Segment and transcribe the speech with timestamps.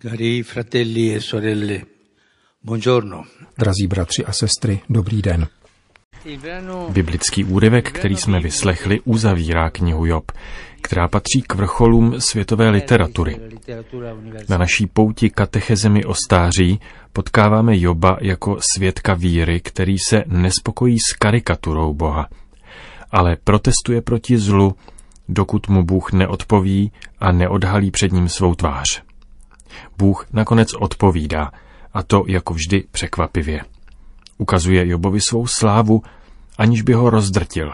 [0.00, 1.86] Cari fratelli e sorelle,
[2.60, 3.24] buongiorno.
[3.56, 5.46] Drazí bratři a sestry, dobrý den.
[6.88, 10.32] Biblický úryvek, který jsme vyslechli, uzavírá knihu Job,
[10.80, 13.36] která patří k vrcholům světové literatury.
[14.48, 16.80] Na naší pouti katechezemi o stáří
[17.12, 22.28] potkáváme Joba jako svědka víry, který se nespokojí s karikaturou Boha,
[23.10, 24.74] ale protestuje proti zlu,
[25.28, 29.07] dokud mu Bůh neodpoví a neodhalí před ním svou tvář.
[29.98, 31.52] Bůh nakonec odpovídá,
[31.94, 33.60] a to jako vždy překvapivě.
[34.38, 36.02] Ukazuje Jobovi svou slávu,
[36.58, 37.72] aniž by ho rozdrtil.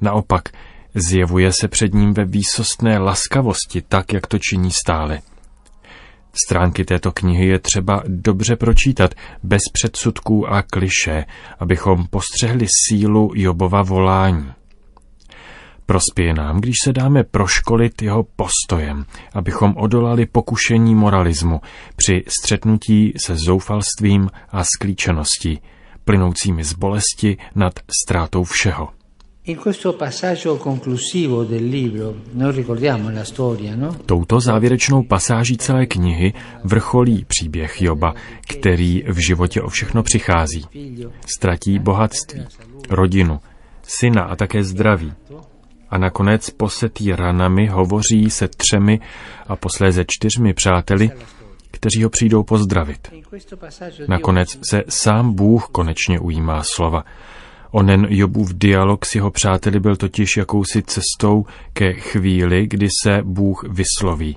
[0.00, 0.48] Naopak,
[0.94, 5.20] zjevuje se před ním ve výsostné laskavosti, tak, jak to činí stále.
[6.46, 11.24] Stránky této knihy je třeba dobře pročítat, bez předsudků a kliše,
[11.58, 14.52] abychom postřehli sílu Jobova volání.
[15.90, 21.60] Prospěje nám, když se dáme proškolit jeho postojem, abychom odolali pokušení moralismu
[21.96, 25.60] při střetnutí se zoufalstvím a sklíčeností,
[26.04, 28.88] plynoucími z bolesti nad ztrátou všeho.
[33.76, 33.96] No?
[34.06, 36.32] Touto závěrečnou pasáží celé knihy
[36.64, 38.14] vrcholí příběh Joba,
[38.48, 40.64] který v životě o všechno přichází.
[41.36, 42.44] Ztratí bohatství,
[42.90, 43.40] rodinu,
[43.82, 45.12] syna a také zdraví
[45.90, 49.00] a nakonec posetý ranami hovoří se třemi
[49.48, 51.10] a posléze čtyřmi přáteli,
[51.70, 53.12] kteří ho přijdou pozdravit.
[54.08, 57.04] Nakonec se sám Bůh konečně ujímá slova.
[57.70, 63.64] Onen Jobův dialog s jeho přáteli byl totiž jakousi cestou ke chvíli, kdy se Bůh
[63.68, 64.36] vysloví.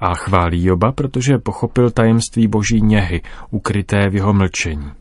[0.00, 4.92] A chválí Joba, protože pochopil tajemství boží něhy, ukryté v jeho mlčení.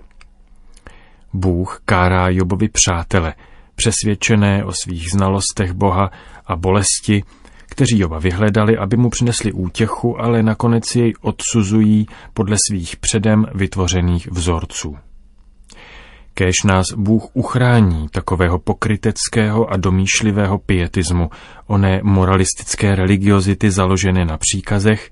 [1.33, 3.33] Bůh kárá Jobovi přátele,
[3.75, 6.11] přesvědčené o svých znalostech Boha
[6.45, 7.23] a bolesti,
[7.65, 14.31] kteří Joba vyhledali, aby mu přinesli útěchu, ale nakonec jej odsuzují podle svých předem vytvořených
[14.31, 14.97] vzorců.
[16.33, 21.30] Kéž nás Bůh uchrání takového pokryteckého a domýšlivého pietismu,
[21.67, 25.11] oné moralistické religiozity založené na příkazech,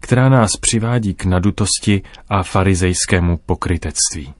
[0.00, 4.34] která nás přivádí k nadutosti a farizejskému pokrytectví.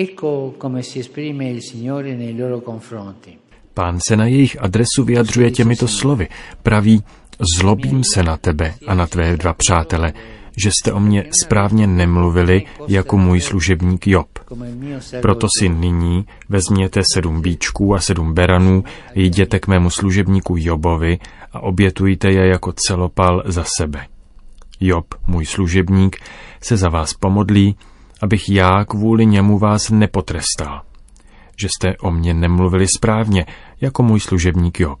[0.00, 3.36] Ecco come si esprime il Signore nei loro confronti.
[3.74, 6.28] Pán se na jejich adresu vyjadřuje těmito slovy.
[6.62, 7.02] Praví,
[7.56, 10.12] zlobím se na tebe a na tvé dva přátele,
[10.56, 14.28] že jste o mě správně nemluvili jako můj služebník Job.
[15.20, 18.84] Proto si nyní vezměte sedm bíčků a sedm beranů,
[19.14, 21.18] jděte k mému služebníku Jobovi
[21.52, 24.06] a obětujte je jako celopal za sebe.
[24.80, 26.16] Job, můj služebník,
[26.60, 27.76] se za vás pomodlí
[28.20, 30.82] abych já kvůli němu vás nepotrestal,
[31.60, 33.46] že jste o mě nemluvili správně,
[33.80, 34.98] jako můj služebník Job.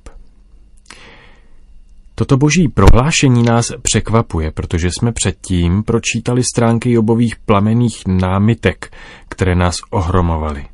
[2.14, 8.96] Toto boží prohlášení nás překvapuje, protože jsme předtím pročítali stránky Jobových plamených námitek,
[9.28, 10.66] které nás ohromovaly.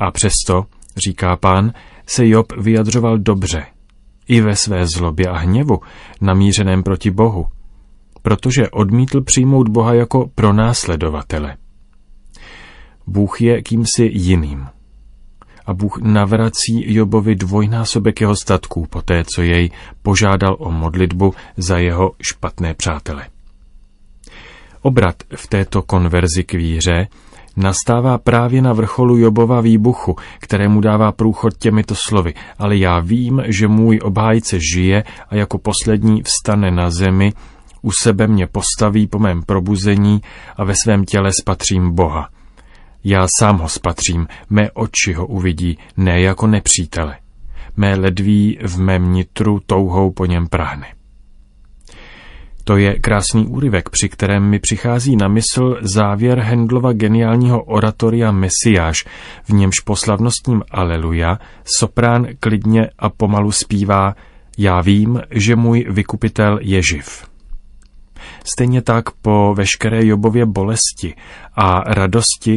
[0.00, 1.72] A přesto, říká pán,
[2.06, 3.66] se Job vyjadřoval dobře,
[4.28, 5.80] i ve své zlobě a hněvu,
[6.20, 7.46] namířeném proti Bohu–
[8.22, 11.56] protože odmítl přijmout Boha jako pronásledovatele.
[13.06, 14.66] Bůh je kýmsi jiným.
[15.66, 19.70] A Bůh navrací Jobovi dvojnásobek jeho statků poté, co jej
[20.02, 23.26] požádal o modlitbu za jeho špatné přátele.
[24.82, 27.08] Obrat v této konverzi k víře
[27.56, 32.34] nastává právě na vrcholu Jobova výbuchu, kterému dává průchod těmito slovy.
[32.58, 37.32] Ale já vím, že můj obhájce žije a jako poslední vstane na zemi
[37.82, 40.20] u sebe mě postaví po mém probuzení
[40.56, 42.28] a ve svém těle spatřím Boha.
[43.04, 47.16] Já sám ho spatřím, mé oči ho uvidí, ne jako nepřítele.
[47.76, 50.86] Mé ledví v mém nitru touhou po něm prahne.
[52.64, 59.04] To je krásný úryvek, při kterém mi přichází na mysl závěr Hendlova geniálního oratoria Mesiáš,
[59.44, 61.38] v němž po slavnostním Aleluja
[61.78, 64.14] soprán klidně a pomalu zpívá
[64.58, 67.29] Já vím, že můj vykupitel je živ.
[68.44, 71.14] Stejně tak po veškeré Jobově bolesti
[71.54, 72.56] a radosti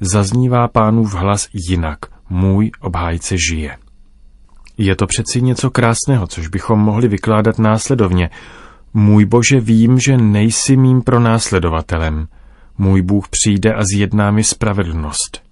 [0.00, 1.98] zaznívá pánův hlas jinak.
[2.30, 3.76] Můj obhájce žije.
[4.78, 8.30] Je to přeci něco krásného, což bychom mohli vykládat následovně.
[8.94, 12.28] Můj Bože, vím, že nejsi mým pronásledovatelem.
[12.78, 15.42] Můj Bůh přijde a zjedná mi spravedlnost.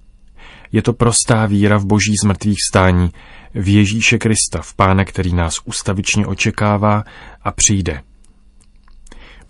[0.72, 3.10] Je to prostá víra v boží zmrtvých stání,
[3.54, 7.04] v Ježíše Krista, v Pána, který nás ustavičně očekává
[7.42, 8.02] a přijde.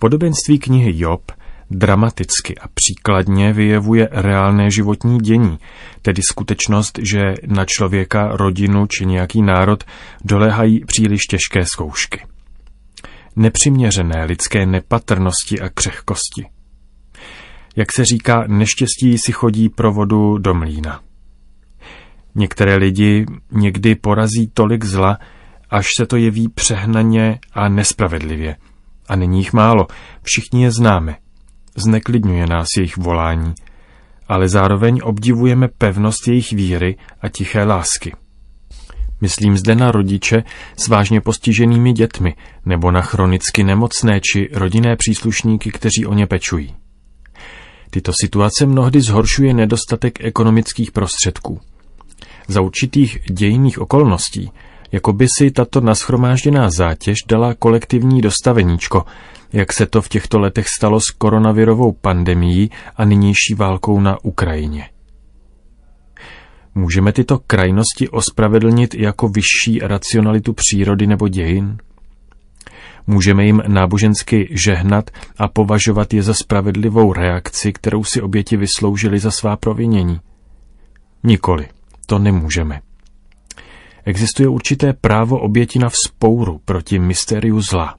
[0.00, 1.32] Podobenství knihy Job
[1.70, 5.58] dramaticky a příkladně vyjevuje reálné životní dění,
[6.02, 9.84] tedy skutečnost, že na člověka, rodinu či nějaký národ
[10.24, 12.26] doléhají příliš těžké zkoušky.
[13.36, 16.46] nepřiměřené lidské nepatrnosti a křehkosti.
[17.76, 21.00] Jak se říká, neštěstí si chodí pro vodu do mlína.
[22.34, 25.18] Některé lidi někdy porazí tolik zla,
[25.70, 28.56] až se to jeví přehnaně a nespravedlivě.
[29.10, 29.86] A není jich málo,
[30.22, 31.16] všichni je známe.
[31.76, 33.54] Zneklidňuje nás jejich volání,
[34.28, 38.12] ale zároveň obdivujeme pevnost jejich víry a tiché lásky.
[39.20, 40.42] Myslím zde na rodiče
[40.76, 42.34] s vážně postiženými dětmi
[42.66, 46.74] nebo na chronicky nemocné či rodinné příslušníky, kteří o ně pečují.
[47.90, 51.60] Tyto situace mnohdy zhoršuje nedostatek ekonomických prostředků.
[52.48, 54.50] Za určitých dějinných okolností,
[54.92, 59.04] jako by si tato naschromážděná zátěž dala kolektivní dostaveníčko,
[59.52, 64.88] jak se to v těchto letech stalo s koronavirovou pandemií a nynější válkou na Ukrajině.
[66.74, 71.78] Můžeme tyto krajnosti ospravedlnit jako vyšší racionalitu přírody nebo dějin?
[73.06, 79.30] Můžeme jim nábožensky žehnat a považovat je za spravedlivou reakci, kterou si oběti vysloužili za
[79.30, 80.20] svá provinění?
[81.24, 81.68] Nikoli,
[82.06, 82.80] to nemůžeme.
[84.04, 87.96] Existuje určité právo oběti na vzpouru proti mystériu zla.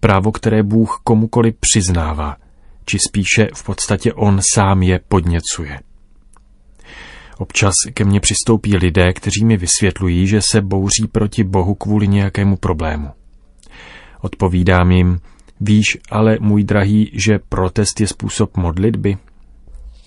[0.00, 2.36] Právo, které Bůh komukoli přiznává,
[2.84, 5.80] či spíše v podstatě on sám je podněcuje.
[7.38, 12.56] Občas ke mně přistoupí lidé, kteří mi vysvětlují, že se bouří proti Bohu kvůli nějakému
[12.56, 13.08] problému.
[14.20, 15.20] Odpovídám jim,
[15.60, 19.16] víš ale, můj drahý, že protest je způsob modlitby?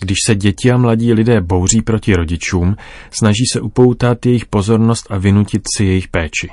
[0.02, 2.76] Když se děti a mladí lidé bouří proti rodičům,
[3.12, 6.50] snaží se upoutat jejich pozornost a vynutit si jejich péči.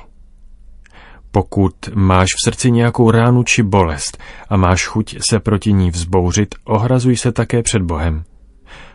[1.31, 4.17] Pokud máš v srdci nějakou ránu či bolest
[4.49, 8.23] a máš chuť se proti ní vzbouřit, ohrazuj se také před Bohem.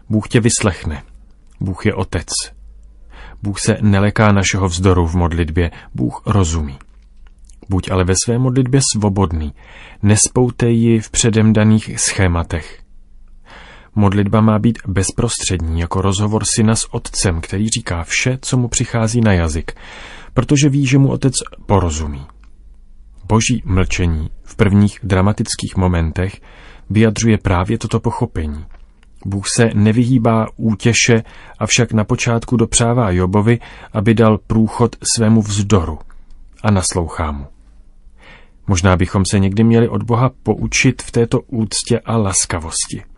[0.08, 1.02] Bůh tě vyslechne.
[1.60, 2.28] Bůh je otec.
[3.42, 6.78] Bůh se neleká našeho vzdoru v modlitbě, Bůh rozumí.
[7.68, 9.54] Buď ale ve své modlitbě svobodný,
[10.02, 12.83] nespoutej ji v předem daných schématech.
[13.94, 19.20] Modlitba má být bezprostřední, jako rozhovor syna s otcem, který říká vše, co mu přichází
[19.20, 19.72] na jazyk,
[20.34, 21.34] protože ví, že mu otec
[21.66, 22.26] porozumí.
[23.28, 26.40] Boží mlčení v prvních dramatických momentech
[26.90, 28.64] vyjadřuje právě toto pochopení.
[29.26, 31.22] Bůh se nevyhýbá útěše,
[31.58, 33.58] avšak na počátku dopřává Jobovi,
[33.92, 35.98] aby dal průchod svému vzdoru
[36.62, 37.46] a naslouchá mu.
[38.66, 43.13] Možná bychom se někdy měli od Boha poučit v této úctě a laskavosti.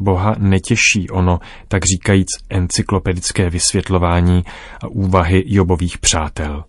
[0.00, 4.44] Boha netěší ono, tak říkajíc, encyklopedické vysvětlování
[4.82, 6.64] a úvahy Jobových přátel.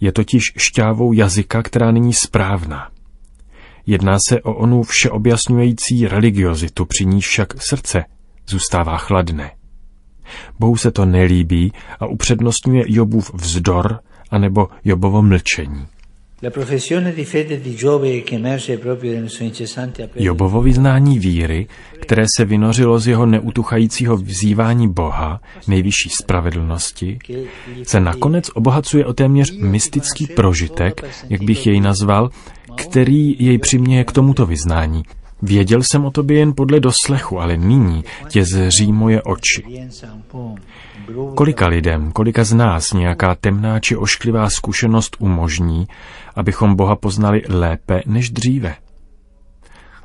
[0.00, 2.90] Je totiž šťávou jazyka, která není správná.
[3.86, 8.04] Jedná se o onu všeobjasňující religiozitu, při níž však srdce
[8.48, 9.50] zůstává chladné.
[10.58, 14.00] Bohu se to nelíbí a upřednostňuje Jobův vzdor
[14.30, 15.86] anebo Jobovo mlčení.
[20.16, 21.66] Jobovo vyznání víry,
[22.00, 27.18] které se vynořilo z jeho neutuchajícího vzývání Boha, nejvyšší spravedlnosti,
[27.82, 32.30] se nakonec obohacuje o téměř mystický prožitek, jak bych jej nazval,
[32.76, 35.02] který jej přiměje k tomuto vyznání.
[35.42, 39.88] Věděl jsem o tobě jen podle doslechu, ale nyní tě zří moje oči.
[41.34, 45.86] Kolika lidem, kolika z nás nějaká temná či ošklivá zkušenost umožní,
[46.36, 48.74] abychom Boha poznali lépe než dříve?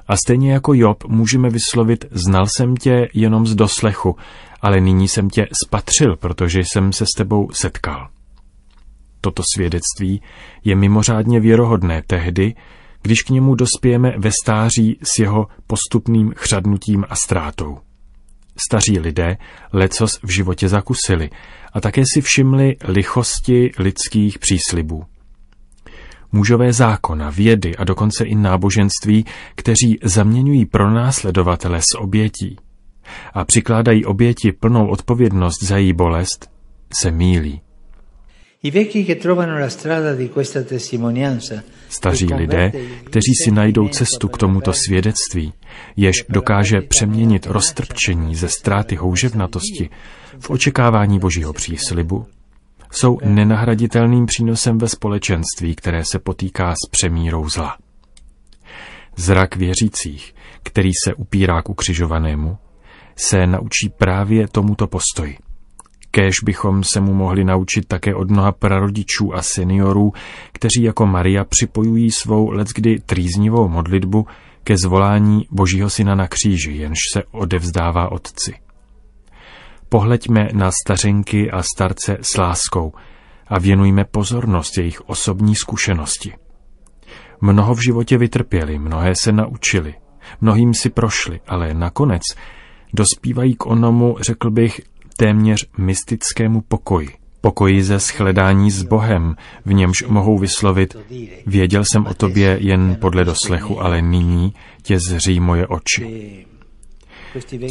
[0.07, 4.15] A stejně jako Job můžeme vyslovit, znal jsem tě jenom z doslechu,
[4.61, 8.07] ale nyní jsem tě spatřil, protože jsem se s tebou setkal.
[9.21, 10.21] Toto svědectví
[10.63, 12.53] je mimořádně věrohodné tehdy,
[13.01, 17.77] když k němu dospějeme ve stáří s jeho postupným chřadnutím a ztrátou.
[18.67, 19.37] Staří lidé
[19.73, 21.29] lecos v životě zakusili
[21.73, 25.03] a také si všimli lichosti lidských příslibů.
[26.31, 32.57] Mužové zákona, vědy a dokonce i náboženství, kteří zaměňují pronásledovatele s obětí
[33.33, 36.51] a přikládají oběti plnou odpovědnost za její bolest,
[37.01, 37.61] se mílí.
[41.89, 42.71] Staří lidé,
[43.03, 45.53] kteří si najdou cestu k tomuto svědectví,
[45.95, 49.89] jež dokáže přeměnit roztrpčení ze ztráty houževnatosti
[50.39, 52.25] v očekávání božího příslibu,
[52.91, 57.77] jsou nenahraditelným přínosem ve společenství, které se potýká s přemírou zla.
[59.15, 62.57] Zrak věřících, který se upírá k ukřižovanému,
[63.15, 65.37] se naučí právě tomuto postoji–
[66.11, 70.13] Kéž bychom se mu mohli naučit také od mnoha prarodičů a seniorů,
[70.51, 74.27] kteří jako Maria připojují svou leckdy trýznivou modlitbu
[74.63, 78.53] ke zvolání Božího syna na kříži, jenž se odevzdává Otci.
[79.89, 82.93] Pohleďme na stařenky a starce s láskou
[83.47, 86.33] a věnujme pozornost jejich osobní zkušenosti.
[87.41, 89.95] Mnoho v životě vytrpěli, mnohé se naučili,
[90.41, 92.21] mnohým si prošli, ale nakonec
[92.93, 94.81] dospívají k onomu, řekl bych,
[95.21, 97.09] téměř mystickému pokoji.
[97.41, 99.35] Pokoji ze shledání s Bohem,
[99.65, 100.97] v němž mohou vyslovit,
[101.45, 106.45] věděl jsem o tobě jen podle doslechu, ale nyní tě zří moje oči.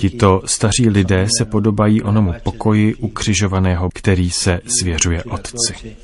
[0.01, 5.97] Tito staří lidé se podobají onomu pokoji ukřižovaného, který se svěřuje Otci.